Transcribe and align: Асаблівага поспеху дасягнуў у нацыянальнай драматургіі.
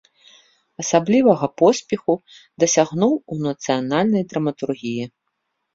Асаблівага 0.83 1.45
поспеху 1.63 2.13
дасягнуў 2.65 3.13
у 3.37 3.41
нацыянальнай 3.47 4.23
драматургіі. 4.35 5.03